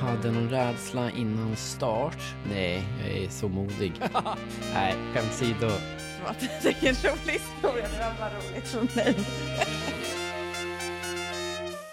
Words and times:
hade 0.00 0.30
någon 0.30 0.50
rädsla 0.50 1.10
innan 1.10 1.56
start? 1.56 2.18
Nej, 2.48 2.82
jag 3.00 3.16
är 3.16 3.28
så 3.28 3.48
modig. 3.48 3.92
Nej, 4.74 4.94
skämt 5.14 5.30
åsido. 5.30 5.70
Det 6.62 6.68
är 6.68 6.88
en 6.88 6.94
rolig 6.94 7.32
historia, 7.32 7.86
det 7.92 7.98
var 7.98 8.14
bara 8.18 8.30
roligt 8.30 8.68
för 8.68 8.96
mig. 8.96 9.14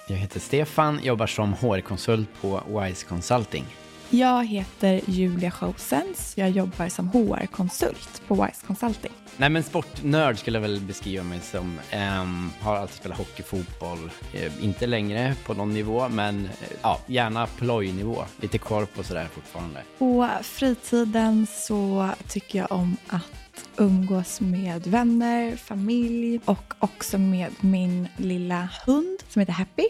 Jag 0.07 0.17
heter 0.17 0.39
Stefan, 0.39 0.99
jobbar 1.03 1.27
som 1.27 1.53
HR-konsult 1.53 2.29
på 2.41 2.61
Wise 2.67 3.05
Consulting. 3.05 3.65
Jag 4.09 4.45
heter 4.45 5.01
Julia 5.05 5.51
Schausens. 5.51 6.37
Jag 6.37 6.49
jobbar 6.49 6.89
som 6.89 7.07
HR-konsult 7.07 8.21
på 8.27 8.33
Wise 8.33 8.65
Consulting. 8.67 9.11
Nej 9.37 9.49
men 9.49 9.63
sportnörd 9.63 10.37
skulle 10.37 10.57
jag 10.57 10.61
väl 10.61 10.79
beskriva 10.79 11.23
mig 11.23 11.39
som. 11.39 11.79
Um, 12.21 12.51
har 12.61 12.75
alltid 12.75 12.95
spelat 12.95 13.17
hockey, 13.17 13.43
fotboll. 13.43 13.99
Uh, 14.35 14.65
inte 14.65 14.87
längre 14.87 15.35
på 15.45 15.53
någon 15.53 15.73
nivå, 15.73 16.09
men 16.09 16.39
uh, 16.39 16.49
ja, 16.81 16.99
gärna 17.07 17.47
plojnivå. 17.47 18.23
Lite 18.41 18.57
korp 18.57 18.99
och 18.99 19.05
sådär 19.05 19.27
fortfarande. 19.31 19.81
På 19.97 20.29
fritiden 20.41 21.47
så 21.49 22.09
tycker 22.27 22.59
jag 22.59 22.71
om 22.71 22.97
att 23.07 23.69
umgås 23.77 24.41
med 24.41 24.87
vänner, 24.87 25.55
familj 25.55 26.39
och 26.45 26.73
också 26.79 27.17
med 27.17 27.51
min 27.59 28.07
lilla 28.17 28.69
hund 28.85 29.19
som 29.29 29.39
heter 29.39 29.53
Happy. 29.53 29.87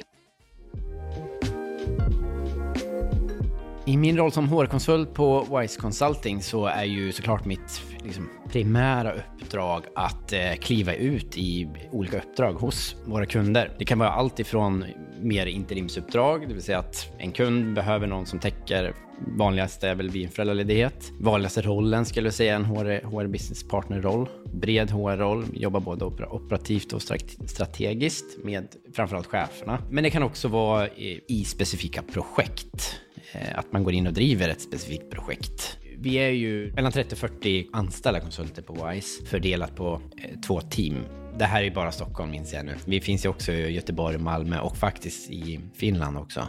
I 3.88 3.98
min 3.98 4.18
roll 4.18 4.32
som 4.32 4.50
HR-konsult 4.50 5.14
på 5.14 5.60
Wise 5.60 5.80
Consulting 5.80 6.42
så 6.42 6.66
är 6.66 6.84
ju 6.84 7.12
såklart 7.12 7.46
mitt 7.46 7.82
liksom, 8.04 8.30
primära 8.50 9.14
uppdrag 9.14 9.84
att 9.96 10.34
eh, 10.34 10.54
kliva 10.62 10.94
ut 10.94 11.38
i 11.38 11.70
olika 11.92 12.18
uppdrag 12.18 12.54
hos 12.54 12.96
våra 13.06 13.26
kunder. 13.26 13.72
Det 13.80 13.86
kan 13.86 14.00
vara 14.00 14.10
allt 14.10 14.40
ifrån 14.40 14.86
mer 15.22 15.46
interimsuppdrag, 15.46 16.48
det 16.48 16.54
vill 16.54 16.64
säga 16.64 16.80
att 16.80 17.12
en 17.18 17.32
kund 17.32 17.74
behöver 17.74 18.08
någon 18.08 18.26
som 18.26 18.40
täcker 18.40 18.94
vanligaste 19.38 19.90
är 19.90 19.96
väl 19.96 20.10
vid 20.10 20.26
en 20.26 20.32
föräldraledighet. 20.32 21.12
Vanligaste 21.20 21.62
rollen 21.62 22.06
skulle 22.06 22.28
jag 22.28 22.34
säga 22.34 22.56
en 22.56 22.66
HR, 22.66 23.06
HR 23.06 23.28
business 23.28 23.68
partner-roll. 23.68 24.30
Bred 24.54 24.92
HR-roll, 24.92 25.46
jobbar 25.54 25.80
både 25.80 26.06
operativt 26.06 26.94
och 26.94 27.02
strategiskt 27.46 28.44
med 28.44 28.68
framförallt 28.96 29.28
cheferna. 29.28 29.80
Men 29.92 30.04
det 30.04 30.10
kan 30.10 30.24
också 30.24 30.48
vara 30.48 30.88
i, 30.88 31.22
i 31.28 31.44
specifika 31.44 32.02
projekt. 32.02 33.02
Eh, 33.32 33.60
att 33.60 33.72
man 33.72 33.84
går 33.84 33.94
in 33.94 34.08
och 34.08 34.14
driver 34.14 34.50
ett 34.50 34.62
specifikt 34.62 35.10
projekt. 35.12 35.78
Vi 35.98 36.16
är 36.16 36.30
ju 36.30 36.74
mellan 36.74 36.92
30 36.92 37.14
och 37.14 37.20
40 37.20 37.68
anställda 37.74 38.20
konsulter 38.20 38.62
på 38.62 38.74
WISE 38.74 39.26
fördelat 39.26 39.76
på 39.76 40.02
eh, 40.18 40.40
två 40.40 40.62
team. 40.62 41.06
Det 41.40 41.46
här 41.46 41.60
är 41.60 41.66
ju 41.66 41.72
bara 41.72 41.92
Stockholm 41.92 42.32
minns 42.32 42.54
jag 42.54 42.66
nu. 42.66 42.76
Vi 42.86 43.02
finns 43.02 43.26
ju 43.26 43.30
också 43.30 43.52
i 43.52 43.72
Göteborg, 43.72 44.18
Malmö 44.18 44.60
och 44.60 44.78
faktiskt 44.78 45.32
i 45.32 45.60
Finland 45.76 46.18
också. 46.18 46.48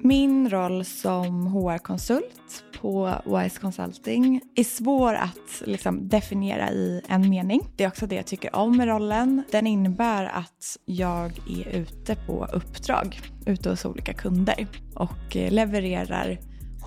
Min 0.00 0.50
roll 0.50 0.84
som 0.84 1.46
HR-konsult 1.46 2.64
på 2.80 3.14
Wise 3.24 3.60
Consulting 3.60 4.40
är 4.54 4.64
svår 4.64 5.14
att 5.14 5.62
liksom 5.64 6.08
definiera 6.08 6.70
i 6.70 7.02
en 7.08 7.28
mening. 7.28 7.60
Det 7.76 7.84
är 7.84 7.88
också 7.88 8.06
det 8.06 8.14
jag 8.14 8.26
tycker 8.26 8.56
om 8.56 8.76
med 8.76 8.88
rollen. 8.88 9.42
Den 9.50 9.66
innebär 9.66 10.24
att 10.24 10.76
jag 10.84 11.32
är 11.48 11.68
ute 11.76 12.16
på 12.16 12.46
uppdrag 12.52 13.20
ute 13.46 13.70
hos 13.70 13.84
olika 13.84 14.14
kunder 14.14 14.66
och 14.94 15.36
eh, 15.36 15.52
levererar 15.52 16.38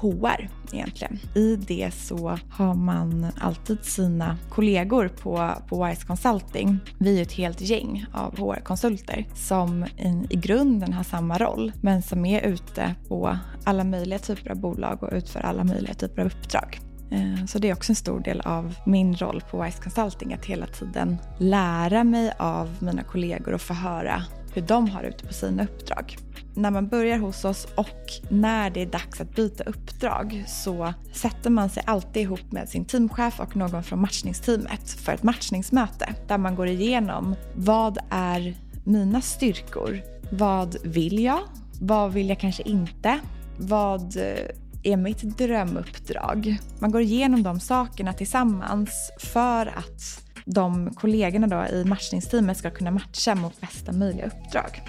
HR 0.02 0.49
egentligen. 0.73 1.19
I 1.35 1.55
det 1.55 1.94
så 1.94 2.39
har 2.49 2.73
man 2.73 3.27
alltid 3.39 3.85
sina 3.85 4.38
kollegor 4.49 5.07
på, 5.07 5.52
på 5.67 5.85
Wise 5.85 6.05
Consulting. 6.05 6.80
Vi 6.97 7.17
är 7.17 7.21
ett 7.21 7.31
helt 7.31 7.61
gäng 7.61 8.05
av 8.13 8.38
HR-konsulter 8.38 9.25
som 9.35 9.83
i, 9.83 10.27
i 10.29 10.35
grunden 10.35 10.94
har 10.94 11.03
samma 11.03 11.38
roll 11.38 11.72
men 11.81 12.02
som 12.02 12.25
är 12.25 12.41
ute 12.41 12.95
på 13.07 13.38
alla 13.63 13.83
möjliga 13.83 14.19
typer 14.19 14.52
av 14.52 14.57
bolag 14.57 15.03
och 15.03 15.09
utför 15.13 15.39
alla 15.39 15.63
möjliga 15.63 15.94
typer 15.94 16.22
av 16.22 16.27
uppdrag. 16.27 16.79
Eh, 17.11 17.45
så 17.45 17.59
det 17.59 17.69
är 17.69 17.73
också 17.73 17.91
en 17.91 17.95
stor 17.95 18.19
del 18.19 18.41
av 18.41 18.75
min 18.85 19.16
roll 19.16 19.44
på 19.52 19.63
Wise 19.63 19.81
Consulting 19.83 20.33
att 20.33 20.45
hela 20.45 20.66
tiden 20.67 21.17
lära 21.38 22.03
mig 22.03 22.34
av 22.40 22.69
mina 22.79 23.03
kollegor 23.03 23.53
och 23.53 23.61
få 23.61 23.73
höra 23.73 24.23
hur 24.53 24.62
de 24.62 24.89
har 24.89 25.03
ute 25.03 25.25
på 25.25 25.34
sina 25.34 25.63
uppdrag. 25.63 26.17
När 26.53 26.72
man 26.72 26.88
börjar 26.88 27.17
hos 27.17 27.45
oss 27.45 27.67
och 27.75 28.12
när 28.29 28.69
det 28.69 28.81
är 28.81 28.85
dags 28.85 29.22
att 29.22 29.35
byta 29.35 29.63
uppdrag 29.63 30.44
så 30.47 30.94
sätter 31.13 31.50
man 31.50 31.69
sig 31.69 31.84
alltid 31.85 32.22
ihop 32.22 32.51
med 32.51 32.69
sin 32.69 32.85
teamchef 32.85 33.40
och 33.40 33.56
någon 33.56 33.84
från 33.84 34.01
matchningsteamet 34.01 34.90
för 34.90 35.11
ett 35.13 35.23
matchningsmöte 35.23 36.16
där 36.28 36.38
man 36.38 36.56
går 36.56 36.67
igenom 36.67 37.35
vad 37.56 37.97
är 38.09 38.56
mina 38.84 39.22
styrkor? 39.22 40.01
Vad 40.31 40.75
vill 40.84 41.23
jag? 41.23 41.40
Vad 41.81 42.13
vill 42.13 42.29
jag 42.29 42.40
kanske 42.40 42.63
inte? 42.63 43.19
Vad 43.57 44.17
eh, 44.17 44.47
är 44.84 44.97
mitt 44.97 45.22
drömuppdrag? 45.22 46.57
Man 46.79 46.91
går 46.91 47.01
igenom 47.01 47.44
de 47.44 47.59
sakerna 47.59 48.13
tillsammans 48.13 49.11
för 49.19 49.66
att 49.66 50.31
de 50.46 50.94
kollegorna 50.96 51.47
då 51.47 51.75
i 51.75 51.85
matchningsteamet 51.85 52.57
ska 52.57 52.72
kunna 52.72 52.91
matcha 52.91 53.35
mot 53.35 53.62
bästa 53.62 53.91
möjliga 53.91 54.25
uppdrag. 54.25 54.81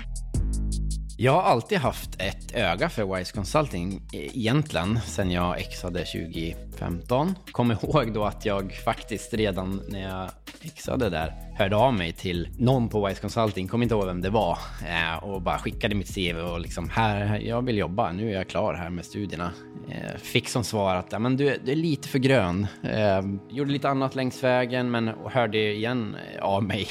Jag 1.23 1.33
har 1.33 1.43
alltid 1.43 1.79
haft 1.79 2.21
ett 2.21 2.55
öga 2.55 2.89
för 2.89 3.17
Wise 3.17 3.33
Consulting 3.33 4.03
e, 4.13 4.31
egentligen 4.35 5.01
sen 5.07 5.31
jag 5.31 5.61
exade 5.61 6.05
2015. 6.05 7.35
Kom 7.53 7.71
ihåg 7.73 8.13
då 8.13 8.25
att 8.25 8.47
jag 8.47 8.73
faktiskt 8.85 9.35
redan 9.35 9.83
när 9.89 10.03
jag 10.03 10.31
exade 10.63 11.11
där 11.11 11.53
hörde 11.55 11.77
av 11.77 11.95
mig 11.95 12.13
till 12.13 12.49
någon 12.59 12.89
på 12.89 13.07
Wise 13.07 13.21
Consulting, 13.21 13.69
kom 13.69 13.83
inte 13.83 13.95
ihåg 13.95 14.07
vem 14.07 14.21
det 14.21 14.31
var, 14.31 14.59
eh, 14.89 15.25
och 15.25 15.43
bara 15.43 15.59
skickade 15.59 15.95
mitt 15.95 16.15
CV 16.15 16.39
och 16.39 16.61
liksom 16.61 16.89
här, 16.89 17.39
jag 17.39 17.63
vill 17.63 17.79
jobba, 17.79 18.13
nu 18.13 18.31
är 18.31 18.35
jag 18.35 18.49
klar 18.49 18.75
här 18.75 18.91
med 18.91 19.05
studierna. 19.05 19.53
Eh, 19.89 20.19
fick 20.19 20.49
som 20.49 20.65
svar 20.65 20.95
att 20.95 21.13
ja, 21.13 21.19
men 21.19 21.37
du, 21.37 21.59
du 21.65 21.73
är 21.73 21.77
lite 21.77 22.09
för 22.09 22.19
grön. 22.19 22.67
Eh, 22.83 23.23
gjorde 23.51 23.73
lite 23.73 23.89
annat 23.89 24.15
längs 24.15 24.45
vägen 24.45 24.91
men 24.91 25.11
hörde 25.31 25.59
igen 25.59 26.17
av 26.41 26.63
mig. 26.63 26.89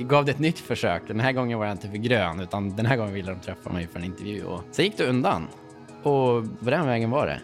gav 0.00 0.24
det 0.24 0.30
ett 0.30 0.38
nytt 0.38 0.58
försök. 0.58 1.02
Den 1.08 1.20
här 1.20 1.32
gången 1.32 1.58
var 1.58 1.66
jag 1.66 1.74
inte 1.74 1.88
för 1.88 1.96
grön 1.96 2.40
utan 2.40 2.76
den 2.76 2.86
här 2.86 2.96
gången 2.96 3.14
ville 3.14 3.30
de 3.30 3.40
träffa 3.40 3.65
mig 3.72 3.86
för 3.86 3.98
en 3.98 4.04
intervju. 4.04 4.44
Och 4.44 4.62
sen 4.70 4.84
gick 4.84 4.98
du 4.98 5.04
undan. 5.04 5.46
Och 6.02 6.44
på 6.64 6.70
den 6.70 6.86
vägen 6.86 7.10
var 7.10 7.26
det. 7.26 7.40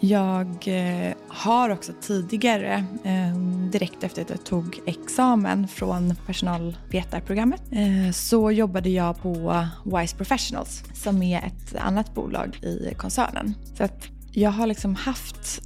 Jag 0.00 0.48
eh, 0.66 1.12
har 1.28 1.70
också 1.70 1.92
tidigare, 2.00 2.84
eh, 3.04 3.38
direkt 3.70 4.04
efter 4.04 4.22
att 4.22 4.30
jag 4.30 4.44
tog 4.44 4.80
examen 4.86 5.68
från 5.68 6.14
personalvetarprogrammet, 6.26 7.62
eh, 7.70 8.12
så 8.12 8.50
jobbade 8.50 8.90
jag 8.90 9.22
på 9.22 9.64
Wise 9.84 10.16
Professionals 10.16 10.84
som 10.94 11.22
är 11.22 11.38
ett 11.38 11.76
annat 11.76 12.14
bolag 12.14 12.56
i 12.62 12.94
koncernen. 12.94 13.54
Så 13.74 13.84
att 13.84 14.08
jag 14.32 14.50
har 14.50 14.66
liksom 14.66 14.94
haft 14.94 15.62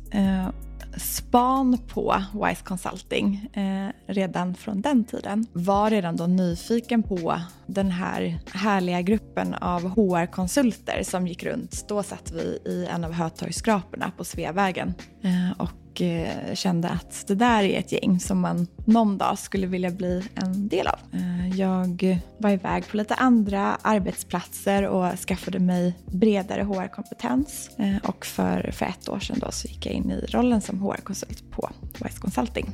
span 0.97 1.78
på 1.88 2.22
Wise 2.34 2.62
Consulting 2.64 3.50
eh, 3.53 4.12
redan 4.12 4.54
från 4.54 4.80
den 4.80 5.04
tiden. 5.04 5.47
Var 5.53 5.91
redan 5.91 6.16
då 6.16 6.26
nyfiken 6.26 7.03
på 7.03 7.41
den 7.66 7.91
här 7.91 8.41
härliga 8.54 9.03
gruppen 9.03 9.54
av 9.54 9.82
HR-konsulter 9.82 11.03
som 11.03 11.26
gick 11.26 11.44
runt. 11.44 11.88
Då 11.88 12.03
satt 12.03 12.32
vi 12.32 12.70
i 12.70 12.86
en 12.91 13.04
av 13.04 13.12
Hötorgsskraporna 13.12 14.12
på 14.16 14.25
Sveavägen 14.25 14.94
eh, 15.22 15.60
och 15.60 15.81
och 15.92 16.03
eh, 16.03 16.54
kände 16.54 16.88
att 16.88 17.25
det 17.26 17.34
där 17.34 17.62
är 17.62 17.78
ett 17.78 17.92
gäng 17.92 18.20
som 18.20 18.41
man 18.41 18.66
någon 18.84 19.19
dag 19.19 19.38
skulle 19.38 19.66
vilja 19.66 19.91
bli 19.91 20.25
en 20.34 20.69
del 20.69 20.86
av. 20.86 20.98
Eh, 21.12 21.58
jag 21.60 22.20
var 22.38 22.50
iväg 22.50 22.88
på 22.88 22.97
lite 22.97 23.14
andra 23.14 23.76
arbetsplatser 23.82 24.88
och 24.88 25.19
skaffade 25.19 25.58
mig 25.58 25.94
bredare 26.06 26.62
HR-kompetens 26.62 27.70
eh, 27.78 27.97
och 28.03 28.26
för, 28.26 28.70
för 28.72 28.86
ett 28.86 29.08
år 29.08 29.20
sedan 29.20 29.38
då 29.41 29.50
så 29.50 29.69
gick 29.69 29.86
jag 29.86 29.94
in 29.94 30.10
i 30.10 30.26
rollen 30.26 30.60
som 30.60 30.80
HR-konsult 30.80 31.50
på 31.50 31.70
Wise 32.04 32.20
Consulting. 32.20 32.72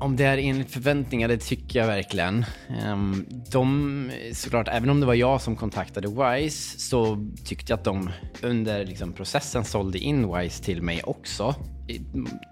Om 0.00 0.16
det 0.16 0.24
är 0.24 0.38
enligt 0.38 0.70
förväntningar, 0.70 1.28
det 1.28 1.38
tycker 1.38 1.78
jag 1.78 1.86
verkligen. 1.86 2.44
Ehm, 2.82 3.26
de, 3.52 4.10
såklart, 4.32 4.68
även 4.68 4.90
om 4.90 5.00
det 5.00 5.06
var 5.06 5.14
jag 5.14 5.40
som 5.40 5.56
kontaktade 5.56 6.08
Wise 6.08 6.78
så 6.78 7.30
tyckte 7.44 7.72
jag 7.72 7.78
att 7.78 7.84
de 7.84 8.10
under 8.42 8.86
liksom, 8.86 9.12
processen 9.12 9.64
sålde 9.64 9.98
in 9.98 10.34
Wise 10.34 10.64
till 10.64 10.82
mig 10.82 11.02
också. 11.02 11.54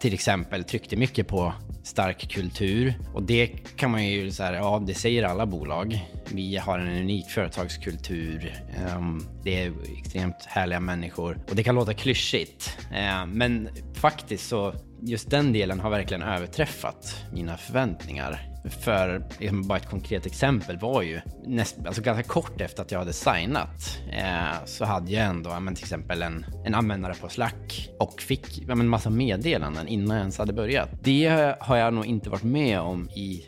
Till 0.01 0.15
exempel 0.15 0.65
tryckte 0.65 0.97
mycket 0.97 1.29
på 1.29 1.53
stark 1.85 2.31
kultur 2.31 2.95
och 3.15 3.23
det 3.23 3.47
kan 3.77 3.91
man 3.91 4.07
ju 4.07 4.31
så 4.31 4.43
ja 4.43 4.83
det 4.87 4.95
säger 4.95 5.23
alla 5.23 5.47
bolag. 5.47 6.07
Vi 6.33 6.57
har 6.57 6.79
en 6.79 7.01
unik 7.03 7.31
företagskultur. 7.31 8.55
Ehm, 8.77 9.21
det 9.45 9.63
är 9.63 9.73
extremt 9.99 10.45
härliga 10.47 10.81
människor 10.81 11.39
och 11.51 11.57
det 11.57 11.63
kan 11.63 11.75
låta 11.75 11.95
klyschigt. 11.95 12.79
Ehm, 12.95 13.31
men 13.31 13.69
faktiskt 13.95 14.49
så 14.49 14.75
just 15.01 15.31
den 15.31 15.53
delen 15.53 15.81
har 15.81 15.91
verkligen 15.91 16.23
överträffat 16.23 17.25
mina 17.33 17.57
förväntningar. 17.57 18.53
För 18.81 19.27
liksom, 19.39 19.69
bara 19.69 19.79
ett 19.79 19.91
konkret 19.91 20.27
exempel 20.27 20.79
var 20.79 21.03
ju 21.03 21.21
näst, 21.47 21.77
alltså 21.87 22.03
ganska 22.03 22.23
kort 22.23 22.61
efter 22.61 22.83
att 22.83 22.91
jag 22.93 22.99
hade 22.99 23.13
signat 23.13 23.99
eh, 24.13 24.65
så 24.65 24.85
hade 24.85 25.13
jag 25.13 25.27
ändå 25.27 25.61
men, 25.61 25.75
till 25.75 25.85
exempel 25.85 26.23
en, 26.23 26.47
en 26.65 26.75
användare 26.75 27.15
på 27.15 27.29
Slack 27.29 27.91
och 27.99 28.23
fick 28.23 28.59
ja, 28.69 28.75
men, 28.75 28.89
massa 28.89 29.11
meddelanden 29.11 29.89
innan 29.89 30.17
jag 30.17 30.21
ens 30.21 30.39
hade 30.39 30.53
börjat. 30.53 30.89
Det 31.03 31.55
har 31.61 31.77
jag 31.77 31.95
nog 31.95 32.07
inte 32.07 32.31
varit 32.31 32.43
med 32.43 32.81
om 32.81 33.11
i 33.11 33.47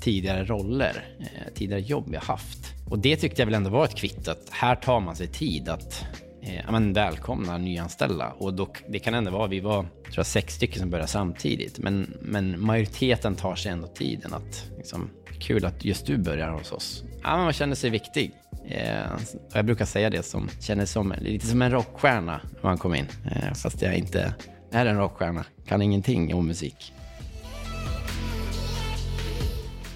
tidigare 0.00 0.44
roller, 0.44 1.04
eh, 1.20 1.54
tidigare 1.54 1.80
jobb 1.80 2.08
jag 2.12 2.20
haft. 2.20 2.74
Och 2.90 2.98
det 2.98 3.16
tyckte 3.16 3.42
jag 3.42 3.46
väl 3.46 3.54
ändå 3.54 3.70
var 3.70 3.84
ett 3.84 3.96
kvitto 3.96 4.30
att 4.30 4.48
här 4.50 4.74
tar 4.74 5.00
man 5.00 5.16
sig 5.16 5.26
tid 5.26 5.68
att 5.68 6.04
eh, 6.42 6.70
men, 6.70 6.92
välkomna 6.92 7.58
nyanställda. 7.58 8.32
Och 8.38 8.54
dock, 8.54 8.82
det 8.88 8.98
kan 8.98 9.14
ändå 9.14 9.30
vara, 9.30 9.46
vi 9.46 9.60
var 9.60 9.82
tror 9.82 10.14
jag, 10.16 10.26
sex 10.26 10.54
stycken 10.54 10.80
som 10.80 10.90
började 10.90 11.08
samtidigt, 11.08 11.78
men, 11.78 12.14
men 12.20 12.64
majoriteten 12.64 13.34
tar 13.34 13.54
sig 13.54 13.72
ändå 13.72 13.86
tiden 13.86 14.34
att 14.34 14.70
liksom, 14.76 15.10
kul 15.38 15.64
att 15.64 15.84
just 15.84 16.06
du 16.06 16.18
börjar 16.18 16.50
hos 16.50 16.72
oss. 16.72 17.04
Ja, 17.22 17.36
man 17.36 17.52
känner 17.52 17.74
sig 17.74 17.90
viktig. 17.90 18.32
Eh, 18.68 19.06
jag 19.52 19.64
brukar 19.64 19.84
säga 19.84 20.10
det 20.10 20.22
som 20.22 20.48
känner 20.60 20.86
som 20.86 21.14
lite 21.20 21.46
som 21.46 21.62
en 21.62 21.70
rockstjärna 21.70 22.40
när 22.54 22.62
man 22.62 22.78
kom 22.78 22.94
in, 22.94 23.06
eh, 23.24 23.54
fast 23.54 23.82
jag 23.82 23.96
inte 23.96 24.34
är 24.72 24.86
en 24.86 24.98
rockstjärna, 24.98 25.44
kan 25.66 25.82
ingenting 25.82 26.34
om 26.34 26.46
musik. 26.46 26.92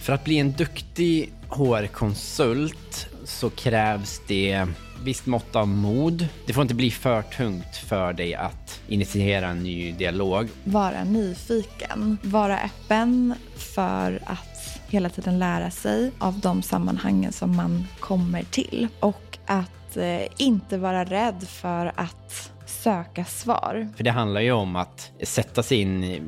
För 0.00 0.12
att 0.12 0.24
bli 0.24 0.38
en 0.38 0.52
duktig 0.52 1.32
HR-konsult 1.48 3.08
så 3.26 3.50
krävs 3.50 4.20
det 4.26 4.66
visst 5.04 5.26
mått 5.26 5.56
av 5.56 5.68
mod. 5.68 6.28
Det 6.46 6.52
får 6.52 6.62
inte 6.62 6.74
bli 6.74 6.90
för 6.90 7.22
tungt 7.22 7.76
för 7.76 8.12
dig 8.12 8.34
att 8.34 8.80
initiera 8.88 9.48
en 9.48 9.62
ny 9.62 9.92
dialog. 9.92 10.48
Vara 10.64 11.04
nyfiken, 11.04 12.18
vara 12.22 12.58
öppen 12.58 13.34
för 13.56 14.22
att 14.26 14.80
hela 14.88 15.08
tiden 15.08 15.38
lära 15.38 15.70
sig 15.70 16.12
av 16.18 16.40
de 16.40 16.62
sammanhangen 16.62 17.32
som 17.32 17.56
man 17.56 17.86
kommer 18.00 18.42
till 18.42 18.88
och 19.00 19.38
att 19.46 19.96
eh, 19.96 20.22
inte 20.36 20.78
vara 20.78 21.04
rädd 21.04 21.48
för 21.48 21.92
att 21.96 22.50
söka 22.66 23.24
svar. 23.24 23.88
För 23.96 24.04
det 24.04 24.10
handlar 24.10 24.40
ju 24.40 24.52
om 24.52 24.76
att 24.76 25.10
sätta 25.22 25.62
sig 25.62 25.80
in 25.80 26.04
i, 26.04 26.22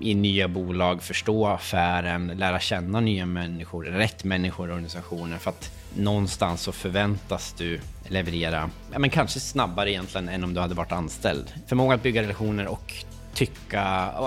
i 0.00 0.14
nya 0.14 0.48
bolag, 0.48 1.02
förstå 1.02 1.46
affären, 1.46 2.26
lära 2.26 2.60
känna 2.60 3.00
nya 3.00 3.26
människor, 3.26 3.84
rätt 3.84 4.24
människor 4.24 4.68
och 4.68 4.72
organisationer. 4.72 5.38
För 5.38 5.50
att 5.50 5.83
någonstans 5.96 6.60
så 6.60 6.72
förväntas 6.72 7.54
du 7.58 7.80
leverera, 8.08 8.70
ja, 8.92 8.98
men 8.98 9.10
kanske 9.10 9.40
snabbare 9.40 9.90
egentligen 9.90 10.28
än 10.28 10.44
om 10.44 10.54
du 10.54 10.60
hade 10.60 10.74
varit 10.74 10.92
anställd. 10.92 11.52
Förmåga 11.66 11.94
att 11.94 12.02
bygga 12.02 12.22
relationer 12.22 12.66
och 12.66 12.94
tycka 13.34 13.82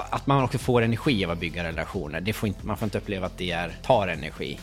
att 0.10 0.28
man 0.28 0.44
också 0.44 0.58
får 0.58 0.82
energi 0.82 1.26
av 1.26 1.32
att 1.32 1.40
bygga 1.40 1.64
relationer. 1.64 2.22
Det 2.22 2.34
får 2.34 2.48
inte, 2.48 2.66
man 2.66 2.78
får 2.78 2.86
inte 2.86 2.98
uppleva 2.98 3.26
att 3.26 3.38
det 3.38 3.52
är, 3.52 3.76
tar 3.84 4.08
energi. 4.08 4.60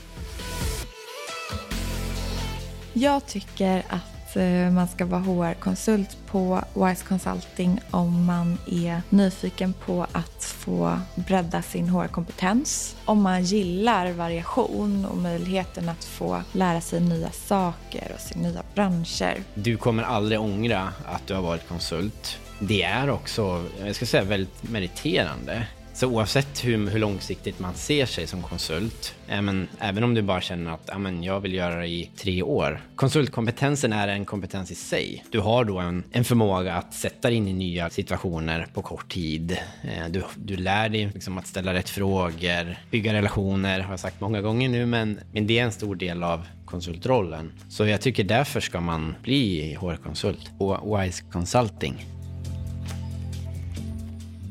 Jag 2.93 3.27
tycker 3.27 3.83
att 3.89 4.13
Eh, 4.37 4.71
man 4.71 4.89
ska 4.89 5.07
vara 5.07 5.21
HR-konsult 5.21 6.17
på 6.27 6.63
Wise 6.75 7.05
Consulting 7.05 7.81
om 7.91 8.25
man 8.25 8.59
är 8.71 9.03
nyfiken 9.11 9.73
på 9.73 10.07
att 10.13 10.45
få 10.45 10.99
bredda 11.15 11.63
sin 11.63 11.89
HR-kompetens. 11.89 12.97
Om 13.05 13.23
man 13.23 13.45
gillar 13.45 14.13
variation 14.13 15.05
och 15.05 15.17
möjligheten 15.17 15.89
att 15.89 16.05
få 16.05 16.43
lära 16.53 16.81
sig 16.81 17.01
nya 17.01 17.31
saker 17.31 18.13
och 18.15 18.21
se 18.21 18.39
nya 18.39 18.63
branscher. 18.75 19.43
Du 19.55 19.77
kommer 19.77 20.03
aldrig 20.03 20.41
ångra 20.41 20.93
att 21.07 21.27
du 21.27 21.35
har 21.35 21.43
varit 21.43 21.69
konsult. 21.69 22.39
Det 22.59 22.83
är 22.83 23.11
också, 23.11 23.65
jag 23.85 23.97
ska 23.97 24.07
säga, 24.07 24.25
väldigt 24.25 24.71
meriterande. 24.71 25.67
Så 25.94 26.06
oavsett 26.06 26.64
hur, 26.64 26.91
hur 26.91 26.99
långsiktigt 26.99 27.58
man 27.58 27.75
ser 27.75 28.06
sig 28.06 28.26
som 28.26 28.43
konsult, 28.43 29.14
även, 29.29 29.69
även 29.79 30.05
om 30.05 30.14
du 30.14 30.23
bara 30.23 30.41
känner 30.41 30.70
att 30.70 30.91
ämen, 30.91 31.23
jag 31.23 31.41
vill 31.41 31.55
göra 31.55 31.76
det 31.76 31.87
i 31.87 32.11
tre 32.17 32.43
år. 32.43 32.81
Konsultkompetensen 32.96 33.93
är 33.93 34.08
en 34.08 34.25
kompetens 34.25 34.70
i 34.70 34.75
sig. 34.75 35.25
Du 35.31 35.41
har 35.41 35.64
då 35.64 35.79
en, 35.79 36.05
en 36.12 36.25
förmåga 36.25 36.75
att 36.75 36.94
sätta 36.94 37.29
dig 37.29 37.37
in 37.37 37.49
i 37.49 37.52
nya 37.52 37.91
situationer 37.91 38.67
på 38.75 38.82
kort 38.82 39.08
tid. 39.08 39.58
Eh, 39.82 40.08
du, 40.11 40.23
du 40.37 40.56
lär 40.56 40.88
dig 40.88 41.11
liksom 41.14 41.38
att 41.38 41.46
ställa 41.46 41.75
rätt 41.75 41.91
frågor, 41.91 42.76
bygga 42.90 43.12
relationer, 43.12 43.81
har 43.81 43.93
jag 43.93 44.00
sagt 44.00 44.20
många 44.20 44.40
gånger 44.40 44.69
nu, 44.69 44.87
men, 44.87 45.20
men 45.32 45.47
det 45.47 45.58
är 45.58 45.64
en 45.64 45.73
stor 45.73 45.94
del 45.94 46.23
av 46.23 46.47
konsultrollen. 46.64 47.52
Så 47.69 47.87
jag 47.87 48.00
tycker 48.00 48.25
därför 48.25 48.61
ska 48.61 48.81
man 48.81 49.14
bli 49.23 49.75
HR-konsult 49.81 50.58
på 50.58 50.99
Wise 50.99 51.23
Consulting. 51.32 52.13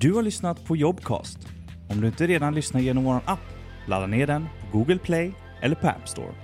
Du 0.04 0.14
har 0.14 0.22
lyssnat 0.22 0.66
på 0.66 0.76
Jobcast. 0.76 1.48
Om 1.90 2.02
du 2.02 2.08
inte 2.08 2.28
redan 2.28 2.56
lyssnar 2.56 2.82
genom 2.82 3.04
vår 3.04 3.22
app, 3.26 3.40
ladda 3.88 4.08
ner 4.08 4.28
den 4.28 4.48
på 4.72 4.78
Google 4.78 4.98
Play 4.98 5.32
eller 5.62 5.76
på 5.76 5.88
App 5.88 6.10
Store. 6.10 6.43